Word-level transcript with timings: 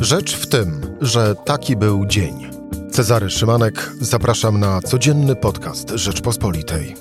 Rzecz 0.00 0.36
w 0.36 0.46
tym, 0.46 0.80
że 1.00 1.34
taki 1.34 1.76
był 1.76 2.06
dzień. 2.06 2.50
Cezary 2.90 3.30
Szymanek, 3.30 3.92
zapraszam 4.00 4.60
na 4.60 4.80
codzienny 4.80 5.36
podcast 5.36 5.90
Rzeczpospolitej. 5.90 6.94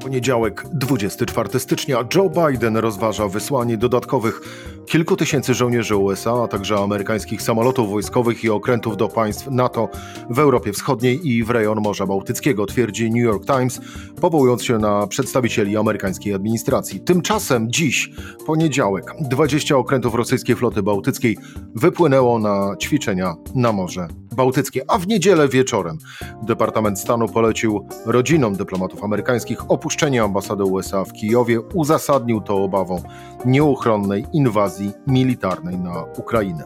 Poniedziałek, 0.00 0.64
24 0.72 1.60
stycznia, 1.60 2.04
Joe 2.14 2.30
Biden 2.30 2.76
rozważa 2.76 3.28
wysłanie 3.28 3.78
dodatkowych 3.78 4.40
kilku 4.86 5.16
tysięcy 5.16 5.54
żołnierzy 5.54 5.96
USA, 5.96 6.42
a 6.42 6.48
także 6.48 6.76
amerykańskich 6.76 7.42
samolotów 7.42 7.90
wojskowych 7.90 8.44
i 8.44 8.50
okrętów 8.50 8.96
do 8.96 9.08
państw 9.08 9.48
NATO 9.50 9.88
w 10.30 10.38
Europie 10.38 10.72
Wschodniej 10.72 11.28
i 11.28 11.44
w 11.44 11.50
rejon 11.50 11.80
Morza 11.80 12.06
Bałtyckiego, 12.06 12.66
twierdzi 12.66 13.10
New 13.10 13.24
York 13.24 13.46
Times, 13.46 13.80
powołując 14.20 14.64
się 14.64 14.78
na 14.78 15.06
przedstawicieli 15.06 15.76
amerykańskiej 15.76 16.34
administracji. 16.34 17.00
Tymczasem 17.00 17.72
dziś, 17.72 18.10
poniedziałek, 18.46 19.04
20 19.20 19.76
okrętów 19.76 20.14
rosyjskiej 20.14 20.56
floty 20.56 20.82
bałtyckiej 20.82 21.38
wypłynęło 21.74 22.38
na 22.38 22.76
ćwiczenia 22.82 23.34
na 23.54 23.72
Morze 23.72 24.08
Bałtyckie, 24.36 24.82
a 24.88 24.98
w 24.98 25.06
niedzielę 25.06 25.48
wieczorem 25.48 25.98
Departament 26.42 27.00
Stanu 27.00 27.28
polecił 27.28 27.88
rodzinom 28.06 28.56
dyplomatów 28.56 29.04
amerykańskich 29.04 29.70
opuszczenie 29.70 30.22
ambasady 30.22 30.64
USA 30.64 31.04
w 31.04 31.12
Kijowie, 31.12 31.60
uzasadnił 31.60 32.40
to 32.40 32.56
obawą 32.56 33.02
nieuchronnej 33.46 34.26
inwazji 34.32 34.75
militarnej 35.06 35.78
na 35.78 36.02
Ukrainę. 36.02 36.64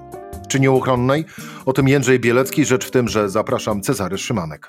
Czy 0.48 0.60
nieuchronnej? 0.60 1.24
O 1.66 1.72
tym 1.72 1.88
Jędrzej 1.88 2.20
Bielecki, 2.20 2.64
rzecz 2.64 2.86
w 2.86 2.90
tym, 2.90 3.08
że 3.08 3.28
zapraszam 3.28 3.82
Cezary 3.82 4.18
Szymanek. 4.18 4.66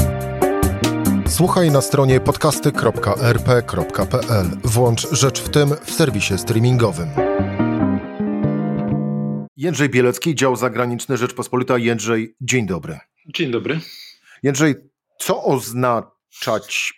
Słuchaj 1.28 1.72
na 1.72 1.82
stronie 1.82 2.20
podcasty.rp.pl. 2.20 4.46
Włącz 4.64 5.12
Rzecz 5.12 5.42
w 5.42 5.50
tym 5.50 5.70
w 5.84 5.92
serwisie 5.92 6.38
streamingowym. 6.38 7.10
Jędrzej 9.58 9.90
Bielecki, 9.90 10.36
dział 10.36 10.56
zagraniczny 10.56 11.18
Rzeczpospolita. 11.18 11.78
Jędrzej, 11.78 12.36
dzień 12.42 12.68
dobry. 12.68 13.00
Dzień 13.28 13.52
dobry. 13.52 13.80
Jędrzej, 14.44 14.76
co 15.20 15.44
oznaczać 15.44 16.94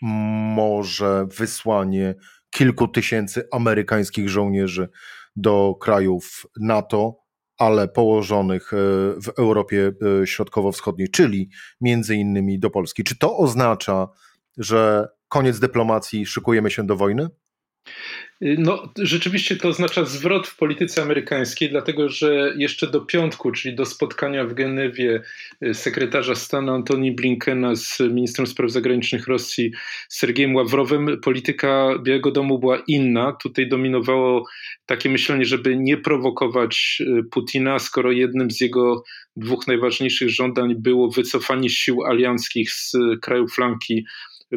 może 0.55 1.27
wysłanie 1.37 2.15
kilku 2.49 2.87
tysięcy 2.87 3.47
amerykańskich 3.51 4.29
żołnierzy 4.29 4.89
do 5.35 5.75
krajów 5.81 6.45
NATO, 6.59 7.23
ale 7.57 7.87
położonych 7.87 8.73
e, 8.73 8.77
w 9.21 9.29
Europie 9.37 9.91
e, 10.21 10.27
Środkowo-Wschodniej, 10.27 11.09
czyli 11.09 11.49
między 11.81 12.15
innymi 12.15 12.59
do 12.59 12.69
Polski? 12.69 13.03
Czy 13.03 13.17
to 13.17 13.37
oznacza, 13.37 14.07
że 14.57 15.07
koniec 15.27 15.59
dyplomacji, 15.59 16.25
szykujemy 16.25 16.71
się 16.71 16.85
do 16.85 16.95
wojny? 16.95 17.29
No, 18.41 18.89
rzeczywiście 18.97 19.55
to 19.55 19.67
oznacza 19.67 20.05
zwrot 20.05 20.47
w 20.47 20.57
polityce 20.57 21.01
amerykańskiej, 21.01 21.69
dlatego 21.69 22.09
że 22.09 22.53
jeszcze 22.57 22.87
do 22.91 23.01
piątku, 23.01 23.51
czyli 23.51 23.75
do 23.75 23.85
spotkania 23.85 24.45
w 24.45 24.53
Genewie 24.53 25.21
y, 25.65 25.73
sekretarza 25.73 26.35
stanu 26.35 26.73
Antoni 26.73 27.11
Blinkena 27.11 27.75
z 27.75 27.99
ministrem 27.99 28.47
spraw 28.47 28.71
zagranicznych 28.71 29.27
Rosji 29.27 29.71
Sergiejem 30.09 30.55
Ławrowem, 30.55 31.21
polityka 31.21 31.89
Białego 32.03 32.31
Domu 32.31 32.59
była 32.59 32.77
inna. 32.87 33.31
Tutaj 33.31 33.69
dominowało 33.69 34.45
takie 34.85 35.09
myślenie, 35.09 35.45
żeby 35.45 35.77
nie 35.77 35.97
prowokować 35.97 37.01
y, 37.01 37.23
Putina, 37.31 37.79
skoro 37.79 38.11
jednym 38.11 38.51
z 38.51 38.61
jego 38.61 39.03
dwóch 39.35 39.67
najważniejszych 39.67 40.29
żądań 40.29 40.75
było 40.75 41.11
wycofanie 41.11 41.69
sił 41.69 42.05
alianckich 42.05 42.71
z 42.71 42.95
krajów 43.21 43.53
flanki 43.53 44.05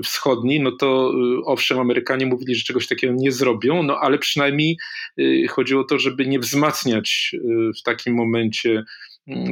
wschodni, 0.05 0.61
no 0.61 0.73
to 0.73 1.13
y, 1.41 1.45
owszem, 1.45 1.79
Amerykanie 1.79 2.27
mówili, 2.27 2.55
że 2.55 2.65
czegoś 2.65 2.87
takiego 2.87 3.13
nie 3.17 3.33
zrobią, 3.33 3.83
no 3.83 3.99
ale 3.99 4.19
przynajmniej 4.19 4.79
y, 5.19 5.47
chodziło 5.51 5.81
o 5.81 5.85
to, 5.85 5.99
żeby 5.99 6.27
nie 6.27 6.39
wzmacniać 6.39 7.31
y, 7.35 7.39
w 7.81 7.83
takim 7.83 8.15
momencie 8.15 8.85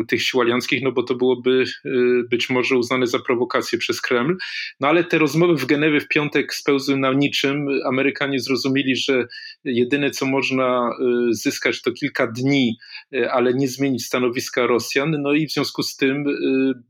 tych 0.09 0.23
sił 0.23 0.41
alianckich, 0.41 0.83
no 0.83 0.93
bo 0.93 1.03
to 1.03 1.15
byłoby 1.15 1.65
y, 1.87 1.91
być 2.31 2.51
może 2.51 2.77
uznane 2.77 3.07
za 3.07 3.19
prowokację 3.19 3.79
przez 3.79 4.01
Kreml. 4.01 4.37
No 4.81 4.89
ale 4.89 5.05
te 5.05 5.19
rozmowy 5.19 5.57
w 5.57 5.67
Genewie 5.67 6.01
w 6.01 6.09
piątek 6.09 6.55
spełzły 6.55 6.97
na 6.97 7.13
niczym. 7.13 7.67
Amerykanie 7.89 8.41
zrozumieli, 8.41 8.97
że 8.97 9.27
jedyne 9.65 10.11
co 10.11 10.27
można 10.27 10.91
y, 11.31 11.35
zyskać 11.35 11.83
to 11.83 11.93
kilka 11.93 12.27
dni, 12.27 12.79
y, 13.15 13.31
ale 13.31 13.55
nie 13.55 13.69
zmienić 13.69 14.05
stanowiska 14.05 14.67
Rosjan. 14.67 15.23
No 15.23 15.33
i 15.33 15.47
w 15.47 15.53
związku 15.53 15.83
z 15.83 15.97
tym 15.97 16.25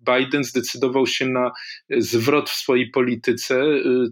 Biden 0.06 0.44
zdecydował 0.44 1.06
się 1.06 1.26
na 1.26 1.52
zwrot 1.98 2.50
w 2.50 2.54
swojej 2.54 2.90
polityce. 2.90 3.64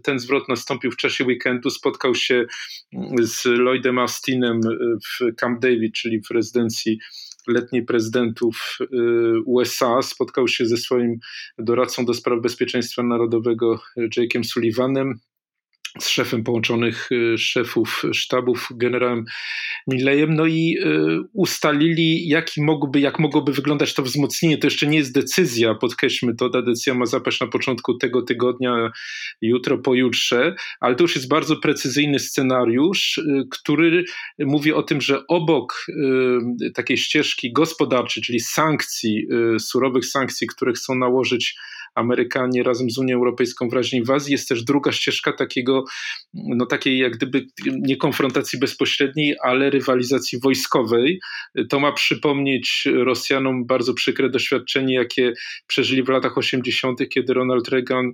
Ten 0.03 0.19
zwrot 0.19 0.49
nastąpił 0.49 0.91
w 0.91 0.97
czasie 0.97 1.25
weekendu. 1.25 1.69
Spotkał 1.69 2.15
się 2.15 2.45
mm, 2.93 3.15
z 3.21 3.45
Lloydem 3.45 3.99
Austinem 3.99 4.61
w 5.05 5.35
Camp 5.35 5.61
David, 5.61 5.93
czyli 5.93 6.21
w 6.21 6.31
rezydencji 6.31 6.99
letniej 7.47 7.85
prezydentów 7.85 8.77
y, 8.81 8.85
USA 9.45 10.01
spotkał 10.01 10.47
się 10.47 10.65
ze 10.65 10.77
swoim 10.77 11.19
doradcą 11.57 12.05
do 12.05 12.13
spraw 12.13 12.41
bezpieczeństwa 12.41 13.03
narodowego 13.03 13.79
Jakeem 14.17 14.43
Sullivanem 14.43 15.19
z 15.99 16.09
szefem 16.09 16.43
połączonych 16.43 17.11
y, 17.11 17.37
szefów 17.37 18.03
sztabów, 18.13 18.69
generałem 18.71 19.25
Milleyem, 19.87 20.35
no 20.35 20.45
i 20.45 20.77
y, 20.79 21.19
ustalili, 21.33 22.27
jaki 22.27 22.61
mogłoby, 22.61 22.99
jak 22.99 23.19
mogłoby 23.19 23.53
wyglądać 23.53 23.93
to 23.93 24.03
wzmocnienie. 24.03 24.57
To 24.57 24.67
jeszcze 24.67 24.87
nie 24.87 24.97
jest 24.97 25.13
decyzja, 25.13 25.75
podkreślmy 25.75 26.35
to, 26.35 26.49
ta 26.49 26.61
decyzja 26.61 26.93
ma 26.93 27.05
zapaść 27.05 27.39
na 27.39 27.47
początku 27.47 27.97
tego 27.97 28.21
tygodnia, 28.21 28.91
jutro, 29.41 29.77
pojutrze, 29.77 30.55
ale 30.79 30.95
to 30.95 31.03
już 31.03 31.15
jest 31.15 31.27
bardzo 31.27 31.55
precyzyjny 31.55 32.19
scenariusz, 32.19 33.17
y, 33.17 33.43
który 33.51 34.03
mówi 34.39 34.73
o 34.73 34.83
tym, 34.83 35.01
że 35.01 35.27
obok 35.27 35.85
takiej 36.75 36.97
ścieżki 36.97 37.53
gospodarczej, 37.53 38.23
czyli 38.23 38.39
sankcji, 38.39 39.27
surowych 39.59 40.05
sankcji, 40.05 40.47
które 40.47 40.73
chcą 40.73 40.95
nałożyć 40.95 41.55
Amerykanie 41.95 42.63
razem 42.63 42.91
z 42.91 42.97
Unią 42.97 43.15
Europejską 43.15 43.69
w 43.69 43.73
razie 43.73 43.97
inwazji. 43.97 44.31
Jest 44.31 44.49
też 44.49 44.63
druga 44.63 44.91
ścieżka 44.91 45.33
takiego, 45.33 45.83
no 46.33 46.65
takiej 46.65 46.97
jak 46.97 47.17
gdyby 47.17 47.45
nie 47.65 47.97
konfrontacji 47.97 48.59
bezpośredniej, 48.59 49.35
ale 49.43 49.69
rywalizacji 49.69 50.39
wojskowej. 50.39 51.19
To 51.69 51.79
ma 51.79 51.91
przypomnieć 51.91 52.87
Rosjanom 52.93 53.65
bardzo 53.65 53.93
przykre 53.93 54.29
doświadczenie, 54.29 54.95
jakie 54.95 55.33
przeżyli 55.67 56.03
w 56.03 56.09
latach 56.09 56.37
80., 56.37 57.09
kiedy 57.09 57.33
Ronald 57.33 57.67
Reagan 57.67 58.11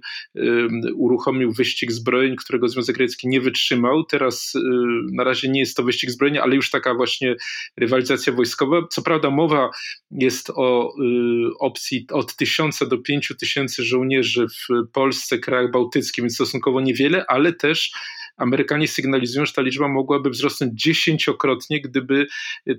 uruchomił 0.95 1.51
wyścig 1.51 1.91
zbrojeń, 1.91 2.35
którego 2.35 2.68
Związek 2.68 2.97
Radziecki 2.97 3.28
nie 3.28 3.41
wytrzymał. 3.41 4.03
Teraz 4.03 4.53
um, 4.56 5.07
na 5.13 5.23
razie 5.23 5.50
nie 5.50 5.59
jest 5.59 5.78
to 5.78 5.84
wyścig 5.84 6.12
zbrojeń, 6.12 6.38
ale 6.38 6.56
już 6.56 6.69
taka 6.69 6.94
właśnie 6.94 7.35
rywalizacja 7.78 8.34
wojskowa. 8.34 8.88
Co 8.91 9.01
prawda 9.01 9.29
mowa 9.29 9.69
jest 10.12 10.50
o 10.50 10.94
um, 10.97 11.51
opcji 11.59 12.06
od 12.12 12.35
tysiąca 12.35 12.85
do 12.85 12.97
pięciu 12.97 13.35
tysięcy 13.69 13.84
żołnierzy 13.84 14.47
w 14.47 14.91
Polsce, 14.94 15.40
krajach 15.40 15.72
bałtyckich, 15.72 16.24
więc 16.24 16.35
stosunkowo 16.35 16.81
niewiele, 16.81 17.25
ale 17.28 17.53
też 17.53 17.91
Amerykanie 18.39 18.88
sygnalizują, 18.88 19.45
że 19.45 19.53
ta 19.53 19.61
liczba 19.61 19.88
mogłaby 19.88 20.29
wzrosnąć 20.29 20.81
dziesięciokrotnie, 20.81 21.81
gdyby 21.81 22.27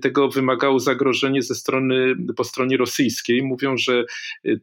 tego 0.01 0.29
wymagało 0.29 0.79
zagrożenie 0.79 1.41
ze 1.41 1.55
strony, 1.55 2.15
po 2.35 2.43
stronie 2.43 2.77
rosyjskiej. 2.77 3.43
Mówią, 3.43 3.77
że 3.77 4.05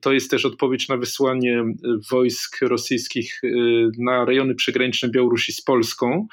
to 0.00 0.12
jest 0.12 0.30
też 0.30 0.44
odpowiedź 0.44 0.88
na 0.88 0.96
wysłanie 0.96 1.64
wojsk 2.10 2.58
rosyjskich 2.62 3.44
y, 3.44 3.90
na 3.98 4.24
rejony 4.24 4.54
przygraniczne 4.54 5.08
Białorusi 5.08 5.52
z 5.52 5.60
Polską. 5.60 6.26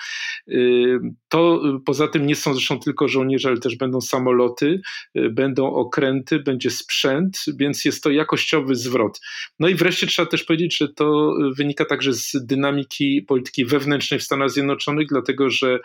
Y, 0.50 1.00
to 1.30 1.62
poza 1.86 2.08
tym 2.08 2.26
nie 2.26 2.36
są 2.36 2.54
zresztą 2.54 2.80
tylko 2.80 3.08
żołnierze, 3.08 3.50
ale 3.50 3.60
też 3.60 3.76
będą 3.76 4.02
samoloty, 4.02 4.82
y, 5.18 5.30
będą 5.30 5.74
okręty, 5.74 6.40
będzie 6.40 6.70
sprzęt, 6.70 7.38
więc 7.60 7.86
jest 7.86 8.04
to 8.04 8.12
jakościowy 8.12 8.76
zwrot. 8.76 9.22
No 9.60 9.68
i 9.68 9.76
wreszcie 9.76 10.08
trzeba 10.08 10.26
też 10.26 10.44
powiedzieć, 10.44 10.78
że 10.78 10.90
to 10.90 11.34
wynika 11.56 11.86
także 11.86 12.14
z 12.14 12.32
dynamiki 12.46 13.22
polityki 13.22 13.66
wewnętrznej 13.66 14.20
w 14.20 14.24
Stanach 14.24 14.52
Zjednoczonych, 14.56 15.08
dlatego 15.08 15.50
że 15.50 15.80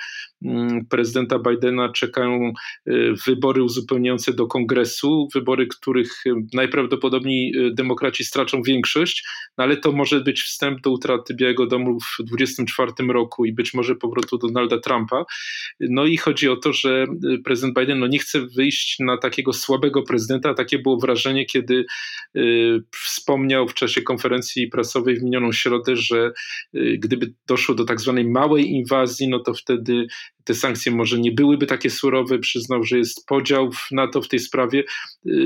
mm, 0.44 0.86
prezydenta 0.86 1.38
Bidena 1.38 1.92
czekają 1.92 2.52
y, 2.88 3.14
wybory 3.26 3.62
uzupełniające 3.62 4.32
do 4.32 4.46
kongresu, 4.46 5.28
wybory, 5.34 5.66
których 5.66 6.26
y, 6.26 6.34
najprawdopodobniej 6.54 7.66
y, 7.66 7.74
demokraci 7.74 8.24
stracą 8.24 8.62
większość, 8.62 9.24
no 9.58 9.64
ale 9.64 9.76
to 9.76 9.92
może 9.92 10.20
być 10.20 10.42
wstęp 10.42 10.80
do 10.80 10.90
utraty 10.90 11.34
Białego 11.34 11.66
Domu 11.66 11.98
w 12.00 12.24
2024 12.24 13.12
roku 13.12 13.44
i 13.44 13.52
być 13.52 13.74
może 13.74 13.94
powrotu 13.96 14.38
Donalda 14.38 14.78
Trumpa. 14.78 15.24
No 15.80 16.06
i 16.06 16.16
chodzi 16.16 16.48
o 16.48 16.56
to, 16.56 16.72
że 16.72 17.06
prezydent 17.44 17.78
Biden 17.78 17.98
no 17.98 18.06
nie 18.06 18.18
chce 18.18 18.40
wyjść 18.56 18.98
na 18.98 19.18
takiego 19.18 19.52
słabego 19.52 20.02
prezydenta, 20.02 20.54
takie 20.54 20.78
było 20.78 20.98
wrażenie, 20.98 21.46
kiedy 21.46 21.84
wspomniał 22.94 23.68
w 23.68 23.74
czasie 23.74 24.02
konferencji 24.02 24.68
prasowej 24.68 25.16
w 25.16 25.22
minioną 25.22 25.52
środę, 25.52 25.96
że 25.96 26.32
gdyby 26.74 27.34
doszło 27.46 27.74
do 27.74 27.84
tak 27.84 28.00
zwanej 28.00 28.24
małej 28.24 28.59
inwazji, 28.62 29.28
no 29.28 29.38
to 29.38 29.54
wtedy 29.54 30.06
te 30.50 30.54
sankcje 30.54 30.92
może 30.92 31.18
nie 31.18 31.32
byłyby 31.32 31.66
takie 31.66 31.90
surowe, 31.90 32.38
przyznał, 32.38 32.84
że 32.84 32.98
jest 32.98 33.26
podział 33.26 33.72
w 33.72 33.88
NATO 33.92 34.22
w 34.22 34.28
tej 34.28 34.38
sprawie, 34.38 34.84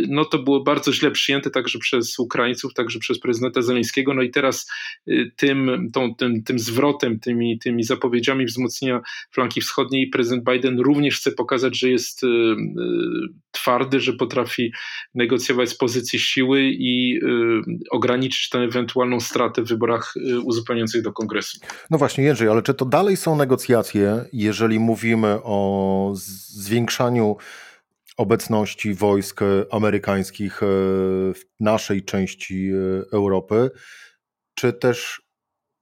no 0.08 0.24
to 0.24 0.38
było 0.38 0.62
bardzo 0.62 0.92
źle 0.92 1.10
przyjęte 1.10 1.50
także 1.50 1.78
przez 1.78 2.18
Ukraińców, 2.18 2.74
także 2.74 2.98
przez 2.98 3.20
prezydenta 3.20 3.62
Zeleńskiego. 3.62 4.14
No 4.14 4.22
i 4.22 4.30
teraz 4.30 4.70
tym, 5.36 5.90
tą, 5.92 6.14
tym, 6.14 6.42
tym 6.42 6.58
zwrotem, 6.58 7.20
tymi, 7.20 7.58
tymi 7.58 7.82
zapowiedziami 7.82 8.46
wzmocnienia 8.46 9.00
flanki 9.30 9.60
wschodniej 9.60 10.08
prezydent 10.08 10.44
Biden 10.44 10.80
również 10.80 11.16
chce 11.16 11.32
pokazać, 11.32 11.78
że 11.78 11.90
jest 11.90 12.20
twardy, 13.50 14.00
że 14.00 14.12
potrafi 14.12 14.72
negocjować 15.14 15.68
z 15.68 15.76
pozycji 15.76 16.18
siły 16.18 16.62
i 16.62 17.20
ograniczyć 17.90 18.48
tę 18.48 18.58
ewentualną 18.58 19.20
stratę 19.20 19.62
w 19.62 19.68
wyborach 19.68 20.14
uzupełniających 20.44 21.02
do 21.02 21.12
kongresu. 21.12 21.58
No 21.90 21.98
właśnie, 21.98 22.24
Jędrzej, 22.24 22.48
ale 22.48 22.62
czy 22.62 22.74
to 22.74 22.84
dalej 22.84 23.16
są 23.16 23.36
negocjacje, 23.36 24.24
jeżeli 24.32 24.78
mówimy 24.78 24.94
o 25.43 26.12
zwiększaniu 26.14 27.37
obecności 28.17 28.94
wojsk 28.94 29.41
amerykańskich 29.70 30.62
e, 30.62 30.67
w 31.35 31.41
naszej 31.61 32.05
części 32.05 32.70
e, 32.70 32.76
Europy, 33.12 33.70
czy 34.55 34.73
też 34.73 35.23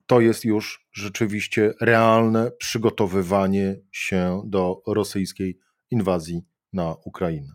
to 0.06 0.20
jest 0.20 0.44
już 0.44 0.86
rzeczywiście 0.92 1.74
realne 1.80 2.50
przygotowywanie 2.58 3.76
się 3.92 4.42
do 4.46 4.82
rosyjskiej 4.86 5.58
inwazji 5.90 6.42
na 6.72 6.96
Ukrainę? 7.04 7.52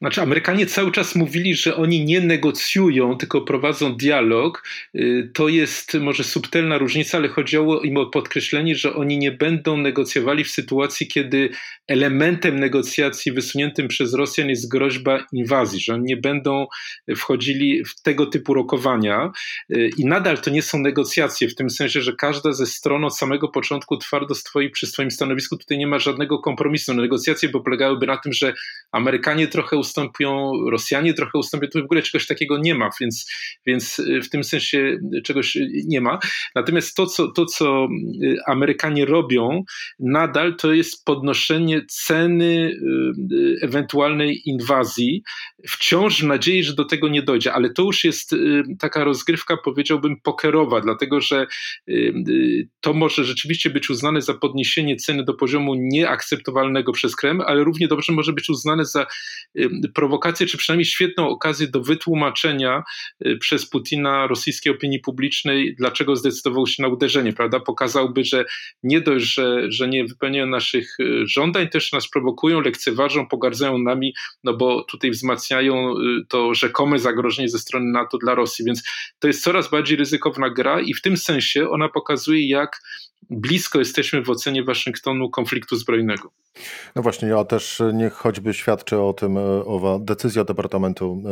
Znaczy, 0.00 0.22
Amerykanie 0.22 0.66
cały 0.66 0.92
czas 0.92 1.14
mówili, 1.14 1.54
że 1.54 1.76
oni 1.76 2.04
nie 2.04 2.20
negocjują, 2.20 3.16
tylko 3.16 3.40
prowadzą 3.40 3.96
dialog. 3.96 4.64
Y, 4.94 5.30
to 5.34 5.48
jest 5.48 5.94
może 5.94 6.24
subtelna 6.24 6.78
różnica, 6.78 7.18
ale 7.18 7.28
chodziło 7.28 7.80
im 7.80 7.96
o 7.96 8.06
podkreślenie, 8.06 8.74
że 8.74 8.94
oni 8.94 9.18
nie 9.18 9.32
będą 9.32 9.76
negocjowali 9.76 10.44
w 10.44 10.50
sytuacji, 10.50 11.06
kiedy 11.06 11.50
elementem 11.86 12.60
negocjacji 12.60 13.32
wysuniętym 13.32 13.88
przez 13.88 14.14
Rosjan 14.14 14.48
jest 14.48 14.70
groźba 14.70 15.24
inwazji, 15.32 15.80
że 15.80 15.94
oni 15.94 16.04
nie 16.04 16.16
będą 16.16 16.66
wchodzili 17.16 17.84
w 17.84 18.02
tego 18.02 18.26
typu 18.26 18.54
rokowania. 18.54 19.32
Y, 19.76 19.90
I 19.98 20.04
nadal 20.04 20.38
to 20.38 20.50
nie 20.50 20.62
są 20.62 20.78
negocjacje, 20.78 21.48
w 21.48 21.54
tym 21.54 21.70
sensie, 21.70 22.00
że 22.00 22.12
każda 22.12 22.52
ze 22.52 22.66
stron 22.66 23.04
od 23.04 23.18
samego 23.18 23.48
początku 23.48 23.96
twardo 23.96 24.34
stoi 24.34 24.70
przy 24.70 24.86
swoim 24.86 25.10
stanowisku. 25.10 25.56
Tutaj 25.56 25.78
nie 25.78 25.86
ma 25.86 25.98
żadnego 25.98 26.38
kompromisu. 26.38 26.94
Negocjacje 26.94 27.48
polegałyby 27.48 28.06
na 28.06 28.16
tym, 28.16 28.32
że 28.32 28.54
Amerykanie 28.92 29.46
trochę 29.46 29.76
ustąpią, 29.88 30.52
Rosjanie 30.70 31.14
trochę 31.14 31.38
ustąpią, 31.38 31.66
tu 31.72 31.80
w 31.80 31.84
ogóle 31.84 32.02
czegoś 32.02 32.26
takiego 32.26 32.58
nie 32.58 32.74
ma, 32.74 32.90
więc, 33.00 33.30
więc 33.66 33.98
y, 33.98 34.20
w 34.22 34.30
tym 34.30 34.44
sensie 34.44 34.98
czegoś 35.24 35.58
nie 35.86 36.00
ma. 36.00 36.18
Natomiast 36.54 36.96
to 36.96 37.06
co, 37.06 37.28
to, 37.28 37.46
co 37.46 37.88
y, 38.22 38.36
Amerykanie 38.46 39.04
robią 39.04 39.62
nadal, 39.98 40.56
to 40.56 40.72
jest 40.72 41.04
podnoszenie 41.04 41.82
ceny 41.88 42.78
ewentualnej 43.62 44.42
inwazji, 44.44 45.22
wciąż 45.68 46.22
w 46.22 46.26
nadziei, 46.26 46.64
że 46.64 46.74
do 46.74 46.84
tego 46.84 47.08
nie 47.08 47.22
dojdzie, 47.22 47.52
ale 47.52 47.70
to 47.70 47.82
już 47.82 48.04
jest 48.04 48.34
taka 48.78 49.04
rozgrywka, 49.04 49.56
powiedziałbym, 49.64 50.16
pokerowa, 50.22 50.80
dlatego 50.80 51.20
że 51.20 51.46
to 52.80 52.92
może 52.92 53.24
rzeczywiście 53.24 53.70
być 53.70 53.90
uznane 53.90 54.22
za 54.22 54.34
podniesienie 54.34 54.96
ceny 54.96 55.24
do 55.24 55.34
poziomu 55.34 55.74
nieakceptowalnego 55.74 56.92
przez 56.92 57.16
Kreml, 57.16 57.42
ale 57.46 57.64
równie 57.64 57.88
dobrze 57.88 58.12
może 58.12 58.32
być 58.32 58.48
uznane 58.48 58.84
za 58.84 59.06
prowokację, 59.94 60.46
czy 60.46 60.58
przynajmniej 60.58 60.86
świetną 60.86 61.28
okazję 61.28 61.68
do 61.68 61.80
wytłumaczenia 61.80 62.82
y, 63.26 63.36
przez 63.40 63.70
Putina 63.70 64.26
rosyjskiej 64.26 64.72
opinii 64.72 65.00
publicznej, 65.00 65.74
dlaczego 65.78 66.16
zdecydował 66.16 66.66
się 66.66 66.82
na 66.82 66.88
uderzenie, 66.88 67.32
prawda? 67.32 67.60
Pokazałby, 67.60 68.24
że 68.24 68.44
nie 68.82 69.00
dość, 69.00 69.34
że, 69.34 69.72
że 69.72 69.88
nie 69.88 70.04
wypełniają 70.04 70.46
naszych 70.46 71.00
y, 71.00 71.26
żądań, 71.26 71.68
też 71.68 71.92
nas 71.92 72.10
prowokują, 72.10 72.60
lekceważą, 72.60 73.26
pogardzają 73.26 73.78
nami, 73.78 74.14
no 74.44 74.56
bo 74.56 74.84
tutaj 74.84 75.10
wzmacniają 75.10 75.92
y, 75.92 76.26
to 76.28 76.54
rzekome 76.54 76.98
zagrożenie 76.98 77.48
ze 77.48 77.58
strony 77.58 77.92
NATO 77.92 78.18
dla 78.18 78.34
Rosji, 78.34 78.64
więc 78.64 78.82
to 79.18 79.28
jest 79.28 79.42
coraz 79.42 79.70
bardziej 79.70 79.96
ryzykowna 79.96 80.50
gra 80.50 80.80
i 80.80 80.94
w 80.94 81.02
tym 81.02 81.16
sensie 81.16 81.68
ona 81.70 81.88
pokazuje, 81.88 82.48
jak 82.48 82.80
blisko 83.30 83.78
jesteśmy 83.78 84.22
w 84.22 84.30
ocenie 84.30 84.64
Waszyngtonu 84.64 85.30
konfliktu 85.30 85.76
zbrojnego. 85.76 86.30
No 86.96 87.02
właśnie, 87.02 87.36
a 87.36 87.44
też 87.44 87.82
niech 87.92 88.12
choćby 88.12 88.54
świadczy 88.54 89.00
o 89.00 89.12
tym 89.12 89.38
e, 89.38 89.64
owa 89.64 89.98
decyzja 89.98 90.44
Departamentu 90.44 91.22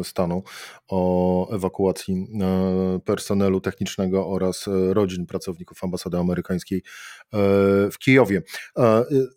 e, 0.00 0.04
Stanu 0.04 0.42
o 0.88 1.54
ewakuacji 1.54 2.26
e, 2.40 3.00
personelu 3.04 3.60
technicznego 3.60 4.28
oraz 4.28 4.64
rodzin 4.90 5.26
pracowników 5.26 5.84
ambasady 5.84 6.18
amerykańskiej 6.18 6.82
w 7.92 7.98
Kijowie. 7.98 8.42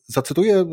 Zacytuję 0.06 0.66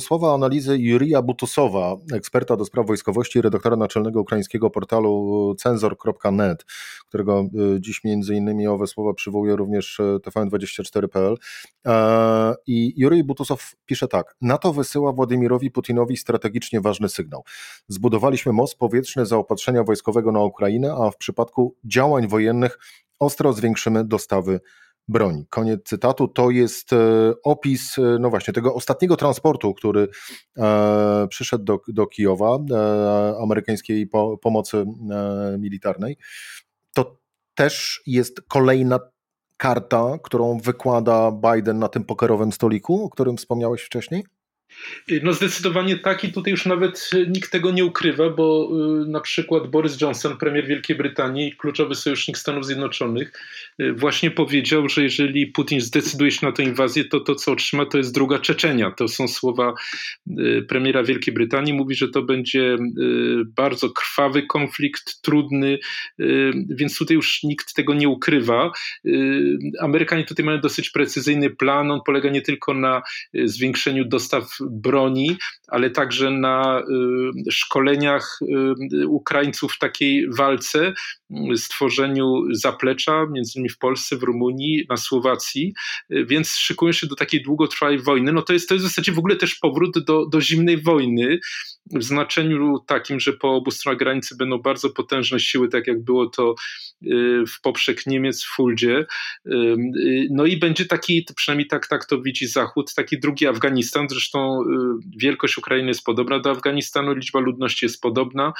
słowa 0.00 0.34
analizy 0.34 0.78
Jurija 0.78 1.22
Butusowa, 1.22 1.96
eksperta 2.12 2.56
do 2.56 2.64
spraw 2.64 2.86
wojskowości, 2.86 3.42
redaktora 3.42 3.76
naczelnego 3.76 4.20
ukraińskiego 4.20 4.70
portalu 4.70 5.54
cenzor.net, 5.58 6.64
którego 7.08 7.44
dziś 7.78 8.04
między 8.04 8.34
innymi 8.34 8.66
owe 8.66 8.86
słowa 8.86 9.14
przywołuje 9.14 9.56
również 9.56 10.00
TVN24.pl. 10.48 11.36
I 12.66 12.94
Jurij 12.96 13.24
Butusow 13.24 13.72
pisze 13.86 14.08
tak. 14.08 14.36
NATO 14.40 14.72
wysyła 14.72 15.12
Władimirowi 15.12 15.70
Putinowi 15.70 16.16
strategicznie 16.16 16.80
ważny 16.80 17.08
sygnał. 17.08 17.44
Zbudowaliśmy 17.88 18.52
most 18.52 18.78
powietrzny 18.78 19.26
zaopatrzenia 19.26 19.84
wojskowego 19.84 20.32
na 20.32 20.40
Ukrainę, 20.40 20.94
a 20.94 21.10
w 21.10 21.16
przypadku 21.16 21.76
działań 21.84 22.28
wojennych 22.28 22.78
ostro 23.18 23.52
zwiększymy 23.52 24.04
dostawy 24.04 24.60
broni. 25.08 25.46
Koniec 25.50 25.84
cytatu. 25.84 26.28
To 26.28 26.50
jest 26.50 26.92
e, 26.92 26.96
opis, 27.44 27.98
e, 27.98 28.02
no 28.20 28.30
właśnie, 28.30 28.54
tego 28.54 28.74
ostatniego 28.74 29.16
transportu, 29.16 29.74
który 29.74 30.08
e, 30.58 31.26
przyszedł 31.30 31.64
do, 31.64 31.80
do 31.88 32.06
Kijowa, 32.06 32.58
amerykańskiej 33.42 34.06
po, 34.06 34.38
pomocy 34.38 34.84
militarnej. 35.58 36.16
To 36.94 37.18
też 37.54 38.02
jest 38.06 38.40
kolejna 38.48 38.98
karta, 39.58 40.18
którą 40.22 40.58
wykłada 40.58 41.32
Biden 41.32 41.78
na 41.78 41.88
tym 41.88 42.04
pokerowym 42.04 42.52
stoliku, 42.52 43.04
o 43.04 43.10
którym 43.10 43.36
wspomniałeś 43.36 43.82
wcześniej? 43.82 44.24
No 45.22 45.32
zdecydowanie 45.32 45.98
tak 45.98 46.24
i 46.24 46.32
tutaj 46.32 46.50
już 46.50 46.66
nawet 46.66 47.10
nikt 47.28 47.52
tego 47.52 47.70
nie 47.70 47.84
ukrywa, 47.84 48.30
bo 48.30 48.70
y, 49.04 49.08
na 49.08 49.20
przykład 49.20 49.66
Boris 49.66 50.00
Johnson, 50.00 50.36
premier 50.36 50.66
Wielkiej 50.66 50.96
Brytanii, 50.96 51.52
kluczowy 51.52 51.94
sojusznik 51.94 52.38
Stanów 52.38 52.66
Zjednoczonych, 52.66 53.32
y, 53.80 53.92
właśnie 53.92 54.30
powiedział, 54.30 54.88
że 54.88 55.02
jeżeli 55.02 55.46
Putin 55.46 55.80
zdecyduje 55.80 56.30
się 56.30 56.46
na 56.46 56.52
tę 56.52 56.62
inwazję, 56.62 57.04
to 57.04 57.20
to, 57.20 57.34
co 57.34 57.52
otrzyma, 57.52 57.86
to 57.86 57.98
jest 57.98 58.14
druga 58.14 58.38
Czeczenia. 58.38 58.90
To 58.90 59.08
są 59.08 59.28
słowa 59.28 59.74
y, 60.38 60.64
premiera 60.68 61.02
Wielkiej 61.02 61.34
Brytanii. 61.34 61.72
Mówi, 61.72 61.94
że 61.94 62.08
to 62.08 62.22
będzie 62.22 62.76
bardzo 63.56 63.90
krwawy 63.90 64.42
konflikt, 64.42 65.22
trudny, 65.22 65.78
więc 66.70 66.98
tutaj 66.98 67.14
już 67.14 67.42
nikt 67.42 67.74
tego 67.74 67.94
nie 67.94 68.08
ukrywa. 68.08 68.72
Amerykanie 69.80 70.24
tutaj 70.24 70.44
mają 70.44 70.60
dosyć 70.60 70.90
precyzyjny 70.90 71.50
plan. 71.50 71.90
On 71.90 72.00
polega 72.06 72.30
nie 72.30 72.42
tylko 72.42 72.74
na 72.74 73.02
zwiększeniu 73.44 74.04
dostaw 74.04 74.58
broni, 74.70 75.36
ale 75.68 75.90
także 75.90 76.30
na 76.30 76.82
y, 77.48 77.50
szkoleniach 77.50 78.38
y, 79.02 79.08
Ukraińców 79.08 79.72
w 79.72 79.78
takiej 79.78 80.26
walce, 80.36 80.92
y, 81.52 81.56
stworzeniu 81.56 82.44
zaplecza, 82.50 83.26
między 83.30 83.52
innymi 83.56 83.68
w 83.68 83.78
Polsce, 83.78 84.16
w 84.16 84.22
Rumunii, 84.22 84.86
na 84.88 84.96
Słowacji, 84.96 85.74
więc 86.10 86.56
szykują 86.56 86.92
się 86.92 87.06
do 87.06 87.14
takiej 87.14 87.42
długotrwałej 87.42 87.98
wojny. 87.98 88.32
No 88.32 88.42
to 88.42 88.52
jest, 88.52 88.68
to 88.68 88.74
jest 88.74 88.86
w 88.86 88.88
zasadzie 88.88 89.12
w 89.12 89.18
ogóle 89.18 89.36
też 89.36 89.54
powrót 89.54 90.04
do, 90.04 90.26
do 90.26 90.40
zimnej 90.40 90.82
wojny, 90.82 91.38
w 91.94 92.02
znaczeniu 92.02 92.78
takim, 92.86 93.20
że 93.20 93.32
po 93.32 93.54
obu 93.54 93.70
stronach 93.70 93.98
granicy 93.98 94.36
będą 94.36 94.58
bardzo 94.58 94.90
potężne 94.90 95.40
siły, 95.40 95.68
tak 95.68 95.86
jak 95.86 96.04
było 96.04 96.26
to 96.26 96.54
w 97.48 97.60
poprzek 97.62 98.06
Niemiec 98.06 98.44
w 98.44 98.46
Fuldzie. 98.46 99.06
No 100.30 100.46
i 100.46 100.56
będzie 100.56 100.86
taki, 100.86 101.26
przynajmniej 101.36 101.68
tak, 101.68 101.86
tak 101.86 102.04
to 102.04 102.20
widzi 102.20 102.46
Zachód, 102.46 102.94
taki 102.94 103.20
drugi 103.20 103.46
Afganistan. 103.46 104.06
Zresztą 104.10 104.57
wielkość 105.18 105.58
Ukrainy 105.58 105.88
jest 105.88 106.04
podobna 106.04 106.40
do 106.40 106.50
Afganistanu, 106.50 107.12
liczba 107.12 107.40
ludności 107.40 107.86
jest 107.86 108.00
podobna, 108.00 108.52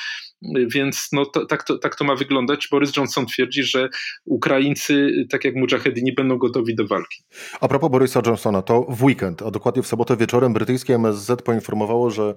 więc 0.66 1.08
no 1.12 1.26
to, 1.26 1.46
tak, 1.46 1.62
to, 1.64 1.78
tak 1.78 1.96
to 1.96 2.04
ma 2.04 2.14
wyglądać. 2.14 2.68
Boris 2.70 2.96
Johnson 2.96 3.26
twierdzi, 3.26 3.62
że 3.62 3.88
Ukraińcy, 4.24 5.26
tak 5.30 5.44
jak 5.44 5.54
mujahedini, 5.54 6.12
będą 6.12 6.38
gotowi 6.38 6.74
do 6.74 6.86
walki. 6.86 7.22
A 7.60 7.68
propos 7.68 7.90
Borisa 7.90 8.22
Johnsona, 8.26 8.62
to 8.62 8.86
w 8.88 9.04
weekend, 9.04 9.42
a 9.42 9.50
dokładnie 9.50 9.82
w 9.82 9.86
sobotę 9.86 10.16
wieczorem 10.16 10.52
brytyjskie 10.52 10.94
MSZ 10.94 11.42
poinformowało, 11.42 12.10
że 12.10 12.34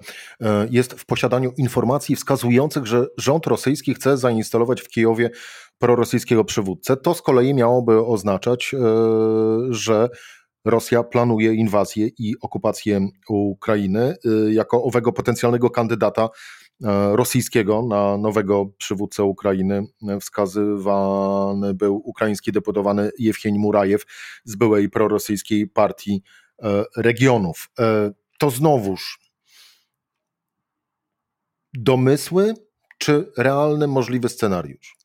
jest 0.70 1.00
w 1.00 1.06
posiadaniu 1.06 1.52
informacji 1.56 2.16
wskazujących, 2.16 2.86
że 2.86 3.06
rząd 3.18 3.46
rosyjski 3.46 3.94
chce 3.94 4.16
zainstalować 4.16 4.80
w 4.80 4.88
Kijowie 4.88 5.30
prorosyjskiego 5.78 6.44
przywódcę. 6.44 6.96
To 6.96 7.14
z 7.14 7.22
kolei 7.22 7.54
miałoby 7.54 8.06
oznaczać, 8.06 8.74
że 9.70 10.08
Rosja 10.64 11.02
planuje 11.02 11.54
inwazję 11.54 12.08
i 12.18 12.34
okupację 12.40 13.08
Ukrainy 13.28 14.00
e, 14.24 14.52
jako 14.52 14.84
owego 14.84 15.12
potencjalnego 15.12 15.70
kandydata 15.70 16.22
e, 16.84 17.16
rosyjskiego 17.16 17.82
na 17.82 18.18
nowego 18.18 18.66
przywódcę 18.78 19.24
Ukrainy. 19.24 19.82
Wskazywany 20.20 21.74
był 21.74 21.96
ukraiński 22.04 22.52
deputowany 22.52 23.10
Jewcheń 23.18 23.58
Murajew 23.58 24.04
z 24.44 24.56
byłej 24.56 24.90
prorosyjskiej 24.90 25.66
partii 25.66 26.22
regionów. 26.96 27.70
To 28.38 28.50
znowuż 28.50 29.18
domysły 31.74 32.54
czy 32.98 33.32
realny 33.36 33.86
możliwy 33.86 34.28
scenariusz? 34.28 34.96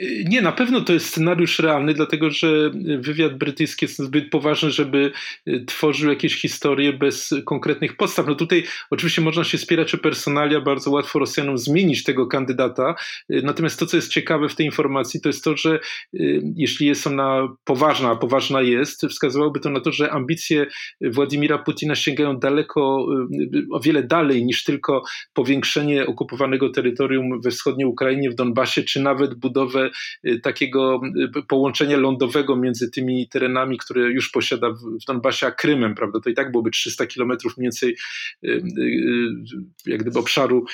Nie, 0.00 0.42
na 0.42 0.52
pewno 0.52 0.80
to 0.80 0.92
jest 0.92 1.06
scenariusz 1.06 1.58
realny, 1.58 1.94
dlatego 1.94 2.30
że 2.30 2.70
wywiad 2.98 3.38
brytyjski 3.38 3.84
jest 3.84 3.98
zbyt 3.98 4.30
poważny, 4.30 4.70
żeby 4.70 5.12
y, 5.48 5.64
tworzył 5.66 6.10
jakieś 6.10 6.40
historie 6.40 6.92
bez 6.92 7.34
konkretnych 7.44 7.96
podstaw. 7.96 8.26
No 8.26 8.34
tutaj 8.34 8.64
oczywiście 8.90 9.22
można 9.22 9.44
się 9.44 9.58
spierać 9.58 9.94
o 9.94 9.98
personalia, 9.98 10.60
bardzo 10.60 10.90
łatwo 10.90 11.18
Rosjanom 11.18 11.58
zmienić 11.58 12.04
tego 12.04 12.26
kandydata. 12.26 12.94
Y, 13.32 13.42
natomiast 13.44 13.78
to, 13.78 13.86
co 13.86 13.96
jest 13.96 14.12
ciekawe 14.12 14.48
w 14.48 14.54
tej 14.54 14.66
informacji, 14.66 15.20
to 15.20 15.28
jest 15.28 15.44
to, 15.44 15.56
że 15.56 15.80
y, 16.14 16.42
jeśli 16.56 16.86
jest 16.86 17.06
ona 17.06 17.48
poważna, 17.64 18.10
a 18.10 18.16
poważna 18.16 18.62
jest, 18.62 19.06
wskazywałoby 19.06 19.60
to 19.60 19.70
na 19.70 19.80
to, 19.80 19.92
że 19.92 20.10
ambicje 20.10 20.66
Władimira 21.00 21.58
Putina 21.58 21.94
sięgają 21.94 22.36
daleko, 22.36 23.06
o 23.72 23.80
wiele 23.80 24.02
dalej 24.02 24.44
niż 24.44 24.64
tylko 24.64 25.02
powiększenie 25.32 26.06
okupowanego 26.06 26.70
terytorium 26.70 27.40
we 27.40 27.50
wschodniej 27.50 27.86
Ukrainie, 27.86 28.30
w 28.30 28.34
Donbasie, 28.34 28.82
czy 28.82 29.00
nawet 29.00 29.34
budowę 29.34 29.87
takiego 30.42 31.00
y, 31.38 31.42
połączenia 31.42 31.96
lądowego 31.96 32.56
między 32.56 32.90
tymi 32.90 33.28
terenami, 33.28 33.78
które 33.78 34.02
już 34.02 34.30
posiada 34.30 34.70
w 34.70 35.04
Donbasie, 35.06 35.46
a 35.46 35.50
Krymem, 35.50 35.94
prawda? 35.94 36.20
To 36.20 36.30
i 36.30 36.34
tak 36.34 36.50
byłoby 36.50 36.70
300 36.70 37.06
kilometrów 37.06 37.56
mniej 37.56 37.64
więcej 37.64 37.96
y, 38.44 38.62
jak 39.86 40.00
gdyby 40.00 40.18
obszaru 40.18 40.64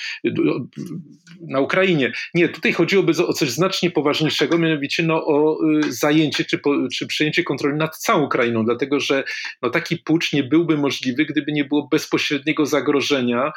na 1.41 1.61
Ukrainie. 1.61 2.13
Nie, 2.35 2.49
tutaj 2.49 2.73
chodziłoby 2.73 3.13
o 3.27 3.33
coś 3.33 3.51
znacznie 3.51 3.91
poważniejszego, 3.91 4.59
mianowicie 4.59 5.03
no, 5.03 5.27
o 5.27 5.59
zajęcie 5.89 6.45
czy, 6.45 6.59
po, 6.59 6.89
czy 6.89 7.07
przejęcie 7.07 7.45
kontroli 7.45 7.77
nad 7.77 7.97
całą 7.97 8.25
Ukrainą, 8.25 8.65
dlatego 8.65 9.01
że 9.01 9.25
no, 9.63 9.71
taki 9.71 9.97
pucz 9.97 10.33
nie 10.33 10.45
byłby 10.45 10.79
możliwy, 10.79 11.25
gdyby 11.25 11.53
nie 11.53 11.65
było 11.65 11.89
bezpośredniego 11.89 12.67
zagrożenia 12.67 13.53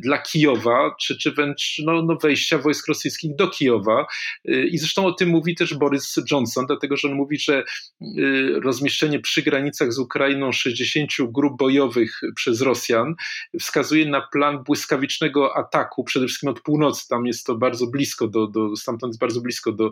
dla 0.00 0.18
Kijowa, 0.18 0.94
czy, 1.00 1.18
czy 1.18 1.32
wręcz 1.32 1.82
no, 1.84 2.02
no 2.02 2.16
wejścia 2.22 2.58
wojsk 2.58 2.88
rosyjskich 2.88 3.36
do 3.36 3.48
Kijowa. 3.48 4.06
I 4.44 4.78
zresztą 4.88 5.06
o 5.06 5.12
tym 5.12 5.28
mówi 5.28 5.54
też 5.54 5.74
Boris 5.74 6.14
Johnson, 6.30 6.66
dlatego 6.66 6.96
że 6.96 7.08
on 7.08 7.14
mówi, 7.14 7.38
że 7.38 7.64
y, 8.02 8.60
rozmieszczenie 8.62 9.20
przy 9.20 9.42
granicach 9.42 9.92
z 9.92 9.98
Ukrainą 9.98 10.52
60 10.52 11.10
grup 11.28 11.58
bojowych 11.58 12.20
przez 12.34 12.60
Rosjan 12.60 13.14
wskazuje 13.60 14.06
na 14.06 14.20
plan 14.20 14.64
błyskawicznego 14.64 15.56
ataku, 15.56 16.04
przede 16.04 16.26
wszystkim 16.26 16.48
od 16.48 16.60
północy, 16.60 17.08
tam 17.08 17.26
jest 17.26 17.46
to 17.46 17.54
bardzo 17.54 17.86
blisko, 17.86 18.28
do, 18.28 18.46
do, 18.46 18.76
stamtąd 18.76 19.10
jest 19.10 19.20
bardzo 19.20 19.40
blisko 19.40 19.72
do, 19.72 19.90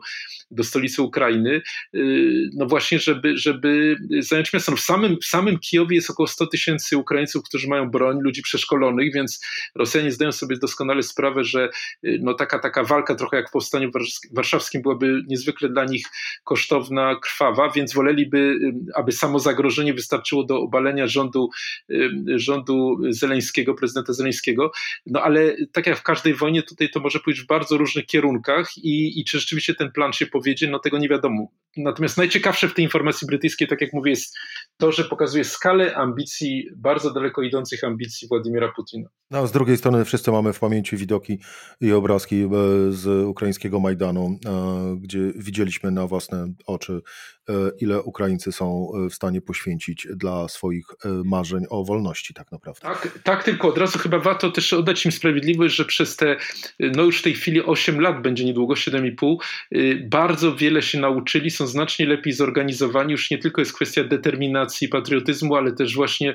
do 0.50 0.64
stolicy 0.64 1.02
Ukrainy, 1.02 1.62
y, 1.94 2.50
no 2.54 2.66
właśnie, 2.66 2.98
żeby, 2.98 3.36
żeby 3.38 3.96
zająć 4.18 4.52
miasto. 4.52 4.72
No 4.72 4.76
w, 4.76 4.80
samym, 4.80 5.16
w 5.22 5.24
samym 5.24 5.58
Kijowie 5.58 5.96
jest 5.96 6.10
około 6.10 6.26
100 6.26 6.46
tysięcy 6.46 6.96
Ukraińców, 6.96 7.42
którzy 7.44 7.68
mają 7.68 7.90
broń, 7.90 8.18
ludzi 8.20 8.42
przeszkolonych, 8.42 9.14
więc 9.14 9.40
Rosjanie 9.74 10.12
zdają 10.12 10.32
sobie 10.32 10.56
doskonale 10.58 11.02
sprawę, 11.02 11.44
że 11.44 11.68
y, 12.04 12.18
no 12.22 12.34
taka, 12.34 12.58
taka 12.58 12.84
walka 12.84 13.14
trochę 13.14 13.36
jak 13.36 13.48
w 13.48 13.52
Powstaniu 13.52 13.90
Warszawskim 14.32 14.82
byłaby 14.86 15.22
niezwykle 15.28 15.68
dla 15.68 15.84
nich 15.84 16.06
kosztowna, 16.44 17.16
krwawa, 17.22 17.70
więc 17.70 17.94
woleliby, 17.94 18.58
aby 18.94 19.12
samo 19.12 19.38
zagrożenie 19.38 19.94
wystarczyło 19.94 20.44
do 20.44 20.60
obalenia 20.60 21.06
rządu, 21.06 21.50
rządu 22.36 22.98
Zeleńskiego, 23.08 23.74
prezydenta 23.74 24.12
Zeleńskiego. 24.12 24.72
No 25.06 25.22
ale 25.22 25.56
tak 25.72 25.86
jak 25.86 25.98
w 25.98 26.02
każdej 26.02 26.34
wojnie, 26.34 26.62
tutaj 26.62 26.90
to 26.90 27.00
może 27.00 27.20
pójść 27.20 27.40
w 27.40 27.46
bardzo 27.46 27.76
różnych 27.76 28.06
kierunkach 28.06 28.78
i, 28.78 29.20
i 29.20 29.24
czy 29.24 29.40
rzeczywiście 29.40 29.74
ten 29.74 29.92
plan 29.92 30.12
się 30.12 30.26
powiedzie, 30.26 30.70
no 30.70 30.78
tego 30.78 30.98
nie 30.98 31.08
wiadomo. 31.08 31.48
Natomiast 31.76 32.16
najciekawsze 32.16 32.68
w 32.68 32.74
tej 32.74 32.84
informacji 32.84 33.26
brytyjskiej, 33.26 33.68
tak 33.68 33.80
jak 33.80 33.92
mówię, 33.92 34.10
jest 34.10 34.38
to, 34.76 34.92
że 34.92 35.04
pokazuje 35.04 35.44
skalę 35.44 35.94
ambicji, 35.94 36.68
bardzo 36.76 37.12
daleko 37.12 37.42
idących 37.42 37.84
ambicji 37.84 38.28
Władimira 38.28 38.72
Putina. 38.76 39.08
No, 39.30 39.46
z 39.46 39.52
drugiej 39.52 39.76
strony 39.76 40.04
wszyscy 40.04 40.32
mamy 40.32 40.52
w 40.52 40.58
pamięci 40.58 40.96
widoki 40.96 41.38
i 41.80 41.92
obrazki 41.92 42.36
e, 42.42 42.48
z 42.90 43.26
ukraińskiego 43.26 43.80
Majdanu, 43.80 44.38
e, 44.46 44.96
gdzie 45.00 45.18
widzieliśmy 45.36 45.90
na 45.90 46.06
własne 46.06 46.52
oczy, 46.66 47.00
e, 47.48 47.52
ile 47.80 48.02
Ukraińcy 48.02 48.52
są 48.52 48.88
w 49.10 49.14
stanie 49.14 49.40
poświęcić 49.40 50.08
dla 50.16 50.48
swoich 50.48 50.86
marzeń 51.24 51.64
o 51.70 51.84
wolności 51.84 52.34
tak 52.34 52.52
naprawdę. 52.52 52.80
Tak, 52.80 53.18
tak 53.24 53.44
tylko 53.44 53.68
od 53.68 53.78
razu 53.78 53.98
chyba 53.98 54.18
warto 54.18 54.50
też 54.50 54.72
oddać 54.72 55.06
im 55.06 55.12
sprawiedliwość, 55.12 55.74
że 55.74 55.84
przez 55.84 56.16
te, 56.16 56.36
no 56.80 57.02
już 57.02 57.20
w 57.20 57.22
tej 57.22 57.34
chwili 57.34 57.62
8 57.62 58.00
lat, 58.00 58.22
będzie 58.22 58.44
niedługo 58.44 58.74
7,5, 58.74 59.36
bardzo 60.08 60.56
wiele 60.56 60.82
się 60.82 61.00
nauczyli, 61.00 61.50
są 61.50 61.66
znacznie 61.66 62.06
lepiej 62.06 62.32
zorganizowani, 62.32 63.12
już 63.12 63.30
nie 63.30 63.38
tylko 63.38 63.60
jest 63.60 63.72
kwestia 63.72 64.04
determinacji, 64.04 64.65
patriotyzmu, 64.90 65.54
ale 65.54 65.72
też 65.72 65.94
właśnie 65.94 66.34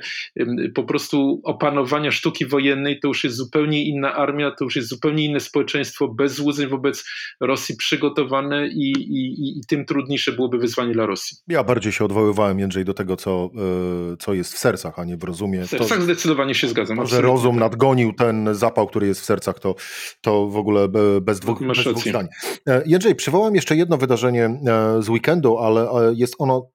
po 0.76 0.84
prostu 0.84 1.42
opanowania 1.44 2.12
sztuki 2.12 2.46
wojennej, 2.46 3.00
to 3.00 3.08
już 3.08 3.24
jest 3.24 3.36
zupełnie 3.36 3.86
inna 3.86 4.14
armia, 4.14 4.52
to 4.52 4.66
już 4.66 4.76
jest 4.76 4.90
zupełnie 4.90 5.26
inne 5.26 5.40
społeczeństwo, 5.40 6.08
bez 6.08 6.34
złudzeń 6.34 6.70
wobec 6.70 7.06
Rosji 7.42 7.76
przygotowane 7.76 8.68
i, 8.68 8.92
i, 8.92 9.60
i 9.60 9.62
tym 9.68 9.86
trudniejsze 9.86 10.32
byłoby 10.32 10.58
wyzwanie 10.58 10.94
dla 10.94 11.06
Rosji. 11.06 11.38
Ja 11.48 11.64
bardziej 11.64 11.92
się 11.92 12.06
odwoływałem, 12.06 12.60
Jędrzej, 12.60 12.86
do 12.86 12.94
tego, 12.94 13.18
co, 13.18 13.50
e, 14.14 14.18
co 14.18 14.34
jest 14.34 14.54
w 14.54 14.58
sercach, 14.58 15.00
a 15.00 15.04
nie 15.06 15.18
w 15.18 15.24
rozumie. 15.24 15.62
W 15.62 15.70
sercach 15.70 15.98
to, 15.98 16.04
zdecydowanie 16.04 16.56
się 16.56 16.68
zgadzam. 16.68 16.98
To, 16.98 17.06
że 17.06 17.22
rozum 17.22 17.60
nadgonił 17.60 18.14
ten 18.14 18.50
zapał, 18.52 18.88
który 18.88 19.08
jest 19.08 19.22
w 19.22 19.26
sercach, 19.26 19.60
to, 19.60 19.76
to 20.22 20.48
w 20.48 20.58
ogóle 20.58 20.88
bez 21.22 21.40
dwóch, 21.40 21.68
bez 21.68 21.80
dwóch 21.80 22.04
zdań. 22.04 22.28
E, 22.68 22.84
Jędrzej, 22.86 23.16
przywołam 23.16 23.56
jeszcze 23.56 23.76
jedno 23.76 23.98
wydarzenie 23.98 24.46
e, 24.46 25.02
z 25.02 25.10
weekendu, 25.10 25.58
ale 25.58 25.90
jest 26.16 26.36
ono 26.40 26.70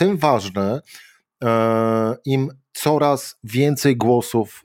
tym 0.00 0.16
ważne, 0.16 0.80
im 2.24 2.48
coraz 2.72 3.38
więcej 3.44 3.96
głosów 3.96 4.64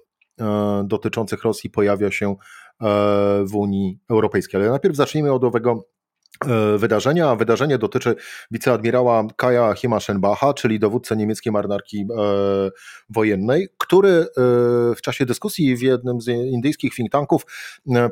dotyczących 0.83 1.43
Rosji 1.43 1.69
pojawia 1.69 2.11
się 2.11 2.35
w 3.45 3.55
Unii 3.55 3.99
Europejskiej. 4.09 4.61
Ale 4.61 4.69
najpierw 4.69 4.95
zacznijmy 4.95 5.33
od 5.33 5.43
owego 5.43 5.85
E, 5.89 5.94
wydarzenia. 6.77 7.35
Wydarzenie 7.35 7.77
dotyczy 7.77 8.15
wiceadmirała 8.51 9.23
Kaja 9.35 9.73
Himaszenbacha, 9.73 10.53
czyli 10.53 10.79
dowódcę 10.79 11.15
niemieckiej 11.15 11.53
marynarki 11.53 11.97
e, 12.01 12.05
wojennej, 13.09 13.67
który 13.77 14.09
e, 14.09 14.25
w 14.95 15.01
czasie 15.01 15.25
dyskusji 15.25 15.75
w 15.75 15.81
jednym 15.81 16.21
z 16.21 16.27
indyjskich 16.27 16.95
think 16.95 17.11
tanków 17.11 17.45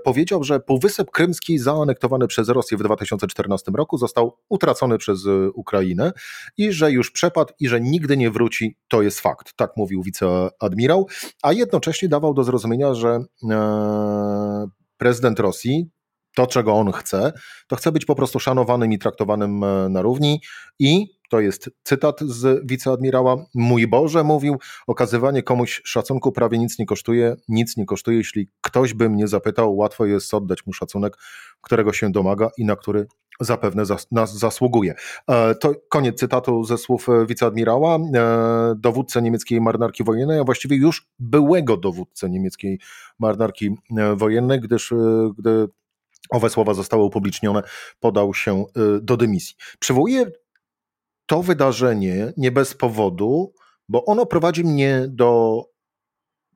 powiedział, 0.04 0.44
że 0.44 0.60
Półwysep 0.60 1.12
Krymski 1.12 1.60
zaanektowany 1.60 2.28
przez 2.28 2.50
Rosję 2.50 2.78
w 2.78 2.84
2014 2.84 3.72
roku 3.76 3.98
został 3.98 4.38
utracony 4.50 4.98
przez 4.98 5.26
Ukrainę 5.54 6.12
i 6.58 6.72
że 6.72 6.92
już 6.92 7.12
przepadł 7.12 7.54
i 7.60 7.68
że 7.68 7.82
nigdy 7.82 8.18
nie 8.18 8.32
wróci, 8.32 8.78
to 8.88 9.02
jest 9.02 9.20
fakt. 9.20 9.54
Tak 9.56 9.72
mówił 9.78 10.04
wiceadmirał, 10.04 11.08
a 11.44 11.54
jednocześnie 11.54 12.10
dawał 12.10 12.34
do 12.34 12.44
zrozumienia, 12.44 12.94
że 12.94 13.20
prezydent 14.98 15.40
Rosji 15.40 15.90
to, 16.36 16.48
czego 16.48 16.74
on 16.74 16.92
chce, 16.92 17.34
to 17.68 17.76
chce 17.76 17.92
być 17.92 18.06
po 18.06 18.16
prostu 18.16 18.40
szanowanym 18.40 18.94
i 18.94 19.00
traktowanym 19.00 19.64
e, 19.64 19.90
na 19.90 20.02
równi 20.02 20.42
i 20.80 21.08
to 21.30 21.40
jest 21.40 21.70
cytat 21.84 22.20
z 22.22 22.68
wiceadmirała. 22.68 23.46
Mój 23.56 23.88
Boże, 23.88 24.24
mówił, 24.24 24.58
okazywanie 24.88 25.44
komuś 25.44 25.82
szacunku 25.86 26.32
prawie 26.32 26.58
nic 26.58 26.80
nie 26.80 26.86
kosztuje, 26.86 27.36
nic 27.48 27.78
nie 27.78 27.86
kosztuje. 27.86 28.18
Jeśli 28.18 28.50
ktoś 28.62 28.94
by 28.94 29.10
mnie 29.10 29.28
zapytał, 29.28 29.78
łatwo 29.78 30.06
jest 30.06 30.34
oddać 30.34 30.66
mu 30.66 30.74
szacunek, 30.74 31.18
którego 31.62 31.94
się 31.94 32.12
domaga 32.12 32.50
i 32.58 32.66
na 32.66 32.76
który 32.76 33.08
zapewne 33.40 33.86
zas 33.86 34.12
nas 34.12 34.38
zasługuje. 34.38 34.96
E, 35.28 35.56
to 35.56 35.74
koniec 35.90 36.20
cytatu 36.20 36.64
ze 36.64 36.78
słów 36.78 37.10
e, 37.10 37.26
wiceadmirała, 37.26 38.00
dowódcę 38.76 39.22
niemieckiej 39.22 39.62
marynarki 39.62 40.04
wojennej, 40.04 40.40
a 40.40 40.44
właściwie 40.44 40.76
już 40.76 41.08
byłego 41.20 41.78
dowódcę 41.78 42.30
niemieckiej 42.30 42.80
marynarki 43.20 43.76
wojennej, 44.16 44.60
gdyż 44.60 44.94
gdy 45.38 45.68
owe 46.30 46.50
słowa 46.50 46.74
zostały 46.74 47.04
upublicznione, 47.04 47.64
podał 48.00 48.34
się 48.34 48.66
y, 48.98 49.02
do 49.02 49.18
dymisji. 49.18 49.56
Przywołuję 49.80 50.26
to 51.26 51.44
wydarzenie 51.44 52.34
nie 52.38 52.52
bez 52.52 52.74
powodu, 52.74 53.54
bo 53.90 54.06
ono 54.06 54.26
prowadzi 54.26 54.64
mnie 54.64 55.06
do 55.10 55.62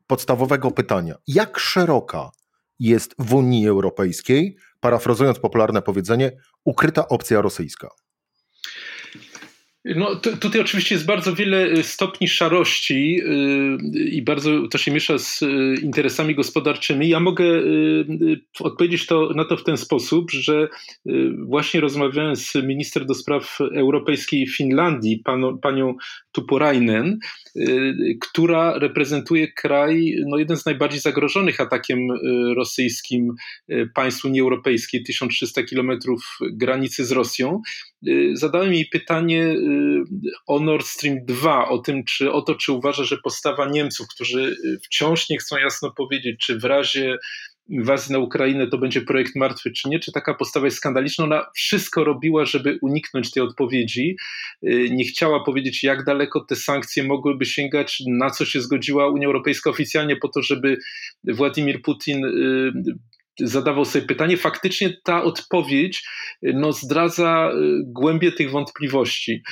podstawowego 0.08 0.72
pytania: 0.72 1.16
jak 1.28 1.60
szeroka 1.60 2.32
jest 2.80 3.16
w 3.20 3.34
Unii 3.34 3.68
Europejskiej, 3.68 4.58
parafrazując 4.80 5.40
popularne 5.40 5.82
powiedzenie, 5.82 6.32
ukryta 6.66 7.08
opcja 7.08 7.42
rosyjska? 7.42 7.90
No, 9.96 10.16
tutaj 10.16 10.62
oczywiście 10.62 10.96
jest 10.96 11.06
bardzo 11.06 11.36
wiele 11.36 11.68
y, 11.68 11.84
stopni 11.84 12.28
szarości 12.28 13.16
yy, 13.16 14.04
i 14.04 14.22
bardzo 14.22 14.68
to 14.68 14.78
się 14.78 14.92
miesza 14.92 15.18
z 15.18 15.42
y, 15.42 15.76
interesami 15.82 16.36
gospodarczymi. 16.36 17.10
Ja 17.10 17.20
mogę 17.20 17.46
y, 17.46 18.42
odpowiedzieć 18.60 19.06
to, 19.06 19.30
na 19.36 19.46
to 19.46 19.58
w 19.58 19.64
ten 19.64 19.78
sposób, 19.78 20.32
że 20.32 20.68
właśnie 21.38 21.80
rozmawiałem 21.80 22.36
z 22.36 22.56
minister 22.56 23.06
do 23.06 23.14
spraw 23.14 23.58
europejskiej 23.76 24.48
Finlandii, 24.48 25.24
panią 25.62 25.96
Tuporainen, 26.32 27.20
która 28.22 28.80
reprezentuje 28.80 29.52
kraj, 29.54 30.16
no 30.26 30.38
jeden 30.38 30.58
z 30.58 30.66
najbardziej 30.66 31.00
zagrożonych 31.00 31.62
atakiem 31.62 32.00
rosyjskim 32.56 33.34
państw 33.96 34.26
Unii 34.26 34.42
Europejskiej, 34.42 35.04
1300 35.04 35.64
kilometrów 35.64 36.38
granicy 36.54 37.06
z 37.06 37.12
Rosją. 37.12 37.62
Zadałem 38.34 38.74
jej 38.74 38.86
pytanie 38.86 39.56
o 40.48 40.60
Nord 40.60 40.88
Stream 40.88 41.18
2, 41.26 41.70
o 41.70 41.78
tym, 41.78 42.04
czy 42.04 42.32
o 42.32 42.42
to, 42.42 42.56
czy 42.56 42.72
uważa, 42.72 43.04
że 43.04 43.18
postawa 43.18 43.70
Niemców, 43.70 44.08
którzy 44.08 44.56
wciąż 44.84 45.30
nie 45.30 45.38
chcą 45.38 45.58
jasno 45.58 45.92
powiedzieć, 45.92 46.40
czy 46.40 46.60
w 46.60 46.64
razie 46.64 47.18
inwazji 47.70 48.14
na 48.14 48.20
Ukrainę 48.20 48.68
to 48.68 48.78
będzie 48.78 49.02
projekt 49.02 49.36
martwy, 49.36 49.72
czy 49.72 49.90
nie, 49.90 50.00
czy 50.00 50.12
taka 50.12 50.34
postawa 50.34 50.66
jest 50.66 50.78
skandaliczna. 50.78 51.24
Ona 51.24 51.46
wszystko 51.56 52.04
robiła, 52.04 52.46
żeby 52.46 52.80
uniknąć 52.82 53.32
tej 53.32 53.44
odpowiedzi. 53.44 54.18
Y, 54.68 54.90
nie 54.92 55.06
chciała 55.06 55.44
powiedzieć, 55.44 55.84
jak 55.84 56.04
daleko 56.04 56.46
te 56.50 56.56
sankcje 56.56 57.04
mogłyby 57.04 57.46
sięgać, 57.46 58.04
na 58.08 58.30
co 58.30 58.46
się 58.46 58.62
zgodziła 58.62 59.10
Unia 59.10 59.28
Europejska 59.28 59.70
oficjalnie, 59.70 60.16
po 60.16 60.28
to, 60.28 60.42
żeby 60.42 60.78
Władimir 61.24 61.82
Putin 61.82 62.26
y, 62.26 62.72
zadawał 63.40 63.86
sobie 63.86 64.06
pytanie, 64.06 64.38
faktycznie 64.38 64.98
ta 65.04 65.24
odpowiedź 65.24 66.04
no, 66.42 66.74
zdradza 66.74 67.52
głębie 67.86 68.32
tych 68.32 68.52
wątpliwości. 68.52 69.44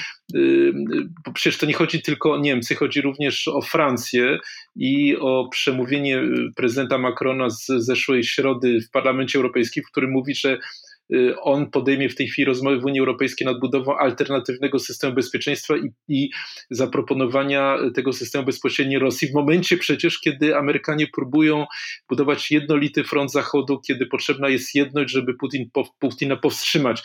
Bo 1.25 1.34
przecież 1.34 1.58
to 1.58 1.65
nie 1.65 1.74
chodzi 1.74 2.01
tylko 2.01 2.34
o 2.34 2.38
Niemcy, 2.38 2.75
chodzi 2.75 3.01
również 3.01 3.48
o 3.48 3.62
Francję 3.62 4.39
i 4.75 5.18
o 5.18 5.50
przemówienie 5.51 6.22
prezydenta 6.56 6.98
Macrona 6.98 7.50
z 7.50 7.65
zeszłej 7.65 8.24
środy 8.24 8.82
w 8.82 8.92
Parlamencie 8.92 9.39
Europejskim, 9.39 9.84
w 9.84 9.92
którym 9.92 10.12
mówi, 10.12 10.36
że 10.36 10.58
Y, 10.58 10.94
on 11.41 11.71
podejmie 11.71 12.09
w 12.09 12.15
tej 12.15 12.27
chwili 12.27 12.45
rozmowy 12.45 12.79
w 12.79 12.85
Unii 12.85 13.00
Europejskiej 13.00 13.47
nad 13.47 13.59
budową 13.59 13.97
alternatywnego 13.97 14.79
systemu 14.79 15.15
bezpieczeństwa 15.15 15.77
i, 15.77 15.91
i 16.07 16.29
zaproponowania 16.69 17.77
tego 17.95 18.13
systemu 18.13 18.45
bezpośrednio 18.45 19.00
Rosji 19.00 19.27
w 19.27 19.33
momencie 19.33 19.77
przecież, 19.77 20.19
kiedy 20.19 20.55
Amerykanie 20.55 21.07
próbują 21.07 21.65
budować 22.09 22.51
jednolity 22.51 23.03
front 23.03 23.31
Zachodu, 23.31 23.81
kiedy 23.88 24.05
potrzebna 24.05 24.50
jest 24.50 24.75
jedność, 24.75 25.13
żeby 25.13 25.33
Putin, 25.33 25.69
Putina 26.00 26.35
powstrzymać. 26.35 27.03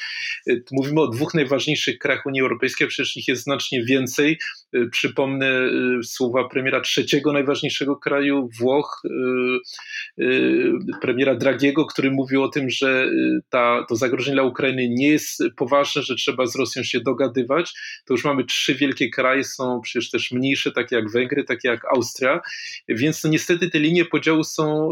Y, 0.49 0.65
mówimy 0.73 1.01
o 1.01 1.09
dwóch 1.09 1.35
najważniejszych 1.35 1.99
krajach 1.99 2.27
Unii 2.27 2.41
Europejskiej, 2.41 2.89
przecież 2.89 3.17
ich 3.17 3.29
jest 3.29 3.43
znacznie 3.43 3.85
więcej. 3.85 4.39
Y, 4.77 4.89
przypomnę 4.91 5.71
słowa 6.03 6.49
premiera 6.49 6.81
trzeciego 6.81 7.33
najważniejszego 7.33 7.97
kraju, 7.97 8.49
Włoch, 8.61 9.03
premiera 11.01 11.35
Dragiego, 11.35 11.87
który 11.87 12.11
mówił 12.11 12.43
o 12.43 12.49
tym, 12.49 12.71
że 12.71 13.11
ta 13.51 13.87
to 13.91 13.97
zagrożenie 13.97 14.35
dla 14.35 14.43
Ukrainy 14.43 14.89
nie 14.89 15.09
jest 15.09 15.43
poważne, 15.57 16.03
że 16.03 16.15
trzeba 16.15 16.47
z 16.47 16.57
Rosją 16.57 16.83
się 16.83 17.01
dogadywać, 17.01 17.73
to 18.05 18.15
już 18.15 18.25
mamy 18.25 18.45
trzy 18.45 18.75
wielkie 18.75 19.11
kraje, 19.11 19.45
są 19.45 19.81
przecież 19.81 20.11
też 20.11 20.33
mniejsze, 20.33 20.73
takie 20.73 20.97
jak 20.97 21.11
Węgry, 21.11 21.45
takie 21.45 21.69
jak 21.69 21.85
Austria, 21.85 22.41
więc 22.89 23.25
no 23.25 23.31
niestety 23.31 23.71
te 23.71 23.79
linie 23.79 24.05
podziału 24.05 24.45
są, 24.45 24.89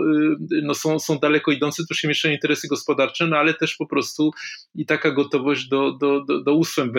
y, 0.53 0.63
no 0.63 0.75
są, 0.75 0.99
są 0.99 1.19
daleko 1.19 1.53
idące, 1.53 1.83
tu 1.89 1.95
się 1.95 2.09
mieszają 2.09 2.35
interesy 2.35 2.69
gospodarcze, 2.69 3.27
no 3.27 3.37
ale 3.37 3.55
też 3.55 3.77
po 3.77 3.87
prostu 3.87 4.31
i 4.75 4.87
taka 4.87 5.11
gotowość 5.11 5.69
do, 5.69 5.93
do, 5.93 6.25
do, 6.25 6.43
do 6.43 6.55
ustęp 6.55 6.93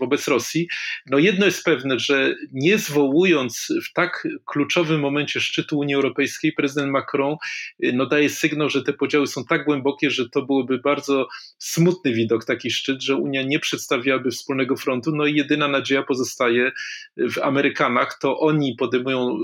wobec 0.00 0.28
Rosji. 0.28 0.68
No 1.06 1.18
jedno 1.18 1.46
jest 1.46 1.64
pewne, 1.64 1.98
że 1.98 2.34
nie 2.52 2.78
zwołując 2.78 3.68
w 3.84 3.92
tak 3.92 4.28
kluczowym 4.46 5.00
momencie 5.00 5.40
szczytu 5.40 5.78
Unii 5.78 5.94
Europejskiej, 5.94 6.52
prezydent 6.52 6.92
Macron 6.92 7.36
y, 7.84 7.92
no 7.92 8.06
daje 8.06 8.28
sygnał, 8.28 8.70
że 8.70 8.82
te 8.82 8.92
podziały 8.92 9.26
są 9.26 9.44
tak 9.44 9.64
głębokie, 9.64 10.10
że 10.10 10.28
to 10.28 10.42
byłoby 10.42 10.78
bardzo 10.78 11.27
smutny 11.58 12.12
widok, 12.12 12.44
taki 12.44 12.70
szczyt, 12.70 13.02
że 13.02 13.16
Unia 13.16 13.42
nie 13.42 13.58
przedstawiałaby 13.58 14.30
wspólnego 14.30 14.76
frontu, 14.76 15.16
no 15.16 15.26
i 15.26 15.34
jedyna 15.34 15.68
nadzieja 15.68 16.02
pozostaje 16.02 16.72
w 17.16 17.38
Amerykanach, 17.38 18.18
to 18.20 18.38
oni 18.38 18.74
podejmują 18.74 19.30
y, 19.30 19.36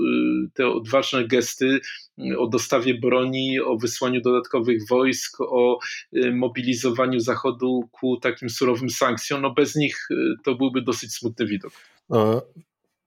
te 0.53 0.67
odważne 0.67 1.27
gesty 1.27 1.79
y, 2.19 2.39
o 2.39 2.47
dostawie 2.47 2.99
broni, 2.99 3.59
o 3.59 3.77
wysłaniu 3.77 4.21
dodatkowych 4.21 4.87
wojsk, 4.89 5.41
o 5.41 5.79
y, 6.13 6.31
mobilizowaniu 6.31 7.19
Zachodu 7.19 7.89
ku 7.91 8.17
takim 8.17 8.49
surowym 8.49 8.89
sankcjom, 8.89 9.41
no 9.41 9.53
bez 9.53 9.75
nich 9.75 10.07
to 10.43 10.55
byłby 10.55 10.81
dosyć 10.81 11.13
smutny 11.13 11.45
widok. 11.45 11.73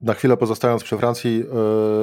Na 0.00 0.14
chwilę 0.14 0.36
pozostając 0.36 0.82
przy 0.82 0.98
Francji, 0.98 1.44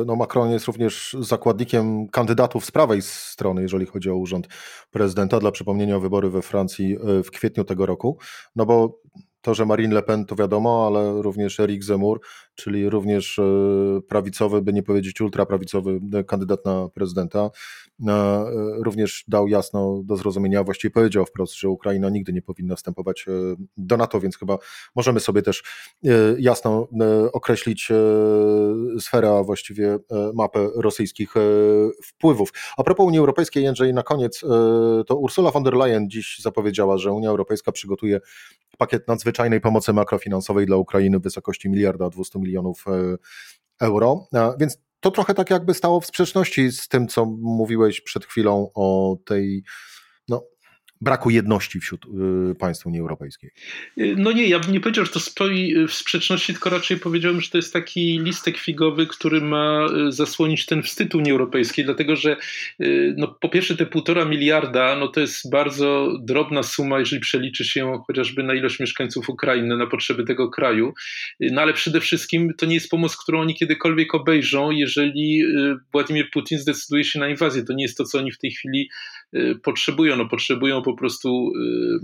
e, 0.02 0.06
no 0.06 0.16
Macron 0.16 0.52
jest 0.52 0.66
również 0.66 1.16
zakładnikiem 1.20 2.08
kandydatów 2.08 2.66
z 2.66 2.72
prawej 2.72 3.02
strony, 3.02 3.62
jeżeli 3.62 3.86
chodzi 3.86 4.10
o 4.10 4.16
urząd 4.16 4.48
prezydenta. 4.92 5.40
Dla 5.40 5.52
przypomnienia 5.52 6.00
wybory 6.00 6.30
we 6.30 6.42
Francji 6.42 6.96
e, 6.96 7.24
w 7.24 7.32
kwietniu 7.32 7.64
tego 7.64 7.86
roku. 7.86 8.18
No 8.56 8.66
bo 8.66 9.00
to, 9.46 9.54
że 9.54 9.66
Marine 9.66 9.96
Le 9.96 10.04
Pen 10.04 10.26
to 10.26 10.36
wiadomo, 10.36 10.88
ale 10.88 11.22
również 11.22 11.60
Eric 11.60 11.84
Zemmour, 11.84 12.20
czyli 12.56 12.90
również 12.90 13.40
e, 13.40 13.44
prawicowy, 14.08 14.62
by 14.62 14.74
nie 14.74 14.84
powiedzieć 14.84 15.22
ultraprawicowy 15.22 16.00
kandydat 16.28 16.66
na 16.66 16.90
prezydenta, 16.90 17.50
e, 18.08 18.46
również 18.84 19.24
dał 19.28 19.48
jasno 19.48 20.02
do 20.04 20.16
zrozumienia, 20.16 20.64
właściwie 20.64 20.92
powiedział 20.92 21.26
wprost, 21.26 21.54
że 21.54 21.70
Ukraina 21.70 22.10
nigdy 22.10 22.34
nie 22.34 22.42
powinna 22.42 22.76
wstępować 22.76 23.26
e, 23.28 23.32
do 23.78 23.98
NATO, 23.98 24.20
więc 24.20 24.38
chyba 24.38 24.58
możemy 24.96 25.20
sobie 25.20 25.42
też 25.42 25.64
jasno 26.38 26.88
określić 27.34 27.90
sferę, 29.00 29.30
a 29.30 29.44
właściwie 29.44 29.98
mapę 30.34 30.70
rosyjskich 30.76 31.34
wpływów. 32.04 32.50
A 32.78 32.84
propos 32.84 33.06
Unii 33.06 33.20
Europejskiej, 33.20 33.64
Jędrzej, 33.64 33.94
na 33.94 34.04
koniec, 34.04 34.42
to 35.08 35.16
Ursula 35.16 35.52
von 35.52 35.64
der 35.64 35.74
Leyen 35.74 36.10
dziś 36.10 36.40
zapowiedziała, 36.40 36.98
że 36.98 37.12
Unia 37.12 37.30
Europejska 37.30 37.72
przygotuje 37.72 38.20
pakiet 38.78 39.08
nadzwyczajnej 39.08 39.62
pomocy 39.62 39.94
makrofinansowej 39.94 40.66
dla 40.66 40.78
Ukrainy 40.78 41.20
w 41.20 41.24
wysokości 41.24 41.70
miliarda 41.70 42.10
200 42.10 42.40
milionów 42.40 42.86
e, 42.88 43.16
euro. 43.82 44.28
Więc 44.60 44.78
to 45.00 45.12
trochę 45.12 45.34
tak 45.34 45.50
jakby 45.50 45.74
stało 45.74 46.02
w 46.02 46.06
sprzeczności 46.06 46.72
z 46.72 46.88
tym, 46.88 47.08
co 47.08 47.26
mówiłeś 47.26 48.02
przed 48.02 48.26
chwilą 48.26 48.72
o 48.74 49.18
tej 49.26 49.64
braku 51.06 51.30
jedności 51.30 51.80
wśród 51.80 52.06
y, 52.52 52.56
państw 52.56 52.86
Unii 52.86 53.00
Europejskiej? 53.00 53.52
Y, 53.98 54.16
no 54.18 54.32
nie, 54.32 54.48
ja 54.48 54.60
bym 54.60 54.72
nie 54.72 54.80
powiedział, 54.80 55.06
że 55.06 55.12
to 55.12 55.20
stoi 55.20 55.78
y, 55.78 55.88
w 55.88 55.94
sprzeczności, 55.94 56.54
tylko 56.54 56.70
raczej 56.70 56.98
powiedziałbym, 56.98 57.42
że 57.42 57.50
to 57.50 57.58
jest 57.58 57.74
taki 57.74 58.20
listek 58.20 58.58
figowy, 58.58 59.08
który 59.08 59.42
ma 59.42 59.88
zasłonić 60.10 60.66
ten 60.66 60.84
wstyd 60.84 61.16
Unii 61.16 61.32
Europejskiej, 61.32 61.86
dlatego 61.86 62.16
że 62.16 62.38
no, 63.18 63.28
po 63.28 63.50
pierwsze 63.50 63.76
te 63.76 63.86
półtora 63.86 64.26
miliarda 64.26 64.96
no, 64.96 65.08
to 65.08 65.20
jest 65.20 65.50
bardzo 65.50 66.18
drobna 66.20 66.64
suma, 66.64 67.00
jeżeli 67.00 67.22
przeliczy 67.22 67.66
się 67.66 68.04
chociażby 68.08 68.44
na 68.44 68.54
ilość 68.54 68.80
mieszkańców 68.80 69.30
Ukrainy, 69.30 69.78
na 69.78 69.88
potrzeby 69.88 70.24
tego 70.24 70.50
kraju, 70.50 70.94
no 71.40 71.62
ale 71.62 71.74
przede 71.74 72.02
wszystkim 72.02 72.54
to 72.58 72.66
nie 72.66 72.74
jest 72.74 72.90
pomoc, 72.90 73.18
którą 73.18 73.42
oni 73.42 73.56
kiedykolwiek 73.56 74.16
obejrzą, 74.16 74.72
jeżeli 74.72 75.44
Władimir 75.92 76.30
Putin 76.32 76.60
zdecyduje 76.60 77.04
się 77.04 77.20
na 77.20 77.30
inwazję. 77.30 77.64
To 77.64 77.74
nie 77.74 77.84
jest 77.84 77.98
to, 77.98 78.04
co 78.04 78.18
oni 78.18 78.32
w 78.32 78.38
tej 78.38 78.52
chwili 78.52 78.90
potrzebują. 79.64 80.16
No, 80.16 80.30
potrzebują 80.30 80.82
po 80.82 80.94
prostu 80.94 81.52
y, 81.56 82.00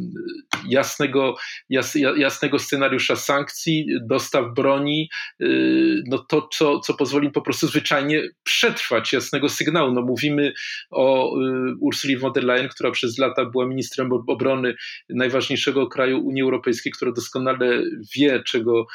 jasnego, 0.67 1.35
jas, 1.69 1.95
jasnego 2.17 2.59
scenariusza 2.59 3.15
sankcji, 3.15 3.87
dostaw 4.01 4.45
broni, 4.55 5.09
y, 5.41 6.03
no 6.07 6.17
to, 6.17 6.49
co, 6.53 6.79
co 6.79 6.93
pozwoli 6.93 7.31
po 7.31 7.41
prostu 7.41 7.67
zwyczajnie 7.67 8.21
przetrwać 8.43 9.13
jasnego 9.13 9.49
sygnału. 9.49 9.91
No 9.91 10.01
mówimy 10.01 10.53
o 10.89 11.37
y, 11.39 11.75
Ursuli 11.79 12.17
von 12.17 12.33
der 12.33 12.43
Leyen, 12.43 12.69
która 12.69 12.91
przez 12.91 13.17
lata 13.17 13.45
była 13.45 13.67
ministrem 13.67 14.09
obrony 14.27 14.75
najważniejszego 15.09 15.87
kraju 15.87 16.19
Unii 16.19 16.41
Europejskiej, 16.41 16.91
która 16.91 17.11
doskonale 17.11 17.83
wie, 18.15 18.43
czego 18.47 18.85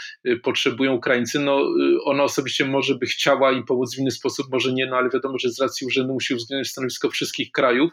potrzebują 0.43 0.93
Ukraińcy. 0.93 1.41
No, 1.41 1.63
ona 2.05 2.23
osobiście 2.23 2.65
może 2.65 2.95
by 2.95 3.07
chciała 3.07 3.53
im 3.53 3.65
pomóc 3.65 3.95
w 3.95 3.99
inny 3.99 4.11
sposób, 4.11 4.47
może 4.53 4.73
nie, 4.73 4.87
no 4.87 4.97
ale 4.97 5.11
wiadomo, 5.11 5.39
że 5.39 5.51
z 5.51 5.61
racji 5.61 5.87
urzędu 5.87 6.13
musi 6.13 6.35
uwzględniać 6.35 6.69
stanowisko 6.69 7.11
wszystkich 7.11 7.53
krajów, 7.53 7.91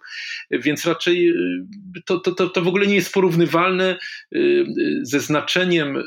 więc 0.52 0.86
raczej 0.86 1.34
to, 2.06 2.20
to, 2.20 2.50
to 2.50 2.62
w 2.62 2.68
ogóle 2.68 2.88
nie 2.88 2.96
jest 2.96 3.14
porównywalne 3.14 3.98
y, 4.36 4.40
y, 4.40 4.66
ze 5.02 5.20
znaczeniem 5.20 5.98
y, 5.98 6.04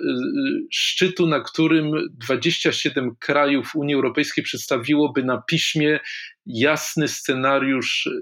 szczytu, 0.71 1.27
na 1.27 1.41
którym 1.41 1.91
27 2.11 3.17
krajów 3.19 3.77
Unii 3.77 3.95
Europejskiej 3.95 4.45
przedstawiłoby 4.45 5.25
na 5.25 5.43
piśmie 5.43 6.01
jasny 6.47 7.09
scenariusz 7.09 8.07
y, 8.07 8.13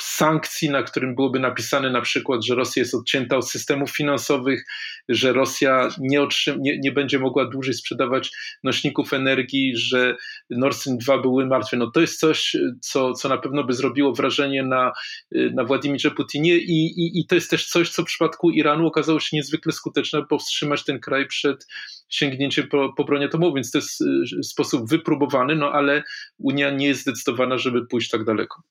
sankcji, 0.00 0.70
na 0.70 0.82
którym 0.82 1.14
byłoby 1.14 1.40
napisane 1.40 1.90
na 1.90 2.00
przykład, 2.00 2.44
że 2.44 2.54
Rosja 2.54 2.80
jest 2.80 2.94
odcięta 2.94 3.36
od 3.36 3.50
systemów 3.50 3.90
finansowych, 3.90 4.64
że 5.08 5.32
Rosja 5.32 5.88
nie, 5.98 6.26
nie, 6.58 6.78
nie 6.78 6.92
będzie 6.92 7.18
mogła 7.18 7.44
dłużej 7.50 7.74
sprzedawać 7.74 8.30
nośników 8.64 9.12
energii, 9.12 9.76
że 9.76 10.16
Nord 10.50 10.76
Stream 10.76 10.98
2 10.98 11.18
były 11.18 11.46
martwe. 11.46 11.76
No 11.76 11.90
to 11.90 12.00
jest 12.00 12.20
coś, 12.20 12.56
co, 12.80 13.12
co 13.12 13.28
na 13.28 13.38
pewno 13.38 13.64
by 13.64 13.72
zrobiło 13.72 14.12
wrażenie 14.12 14.62
na, 14.62 14.92
y, 15.34 15.50
na 15.54 15.64
Władimirze 15.64 16.10
Putinie 16.10 16.56
i, 16.56 16.86
i, 16.86 17.20
i 17.20 17.26
to 17.26 17.34
jest 17.34 17.50
też 17.50 17.66
coś, 17.66 17.90
co 17.90 18.02
w 18.02 18.06
przypadku 18.06 18.50
Iranu 18.50 18.86
okazało 18.86 19.20
się 19.20 19.36
niezwykle 19.36 19.72
skuteczne, 19.72 20.26
powstrzymać 20.26 20.84
ten 20.84 21.00
kraj 21.00 21.26
przed 21.26 21.66
sięgnięciem 22.10 22.68
po, 22.68 22.92
po 22.92 23.04
broń 23.04 23.24
atomową, 23.24 23.54
więc 23.54 23.70
to 23.70 23.78
jest 23.78 24.00
y, 24.00 24.42
sposób 24.42 24.88
wypróbowany, 24.88 25.56
no 25.56 25.72
ale 25.72 26.02
Unia 26.38 26.70
nie 26.70 26.86
jest 26.86 27.00
zdecydowana, 27.00 27.58
żeby 27.58 27.86
pójść 27.86 28.10
tak 28.10 28.24
daleko. 28.24 28.62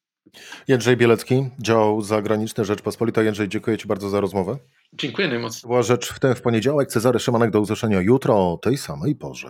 Jędrzej 0.67 0.97
Bielecki, 0.97 1.49
dział 1.59 2.01
zagraniczny 2.01 2.65
Rzeczpospolita. 2.65 3.23
Jędrzej, 3.23 3.49
dziękuję 3.49 3.77
Ci 3.77 3.87
bardzo 3.87 4.09
za 4.09 4.21
rozmowę. 4.21 4.57
Dziękuję 4.93 5.27
najmocniej. 5.27 5.69
Była 5.69 5.83
rzecz 5.83 6.13
w 6.13 6.19
tym 6.19 6.35
w 6.35 6.41
poniedziałek. 6.41 6.89
Cezary 6.89 7.19
Szymanek 7.19 7.51
do 7.51 7.61
usłyszenia 7.61 8.01
jutro 8.01 8.35
o 8.35 8.57
tej 8.57 8.77
samej 8.77 9.15
porze. 9.15 9.49